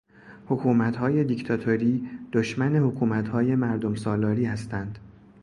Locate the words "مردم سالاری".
3.55-4.45